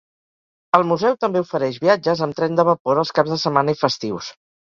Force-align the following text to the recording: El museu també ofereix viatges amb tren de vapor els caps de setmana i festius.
El 0.77 0.85
museu 0.91 1.17
també 1.25 1.43
ofereix 1.43 1.77
viatges 1.83 2.25
amb 2.27 2.37
tren 2.41 2.57
de 2.61 2.67
vapor 2.71 3.01
els 3.03 3.13
caps 3.19 3.35
de 3.35 3.37
setmana 3.45 3.77
i 3.77 3.81
festius. 3.85 4.35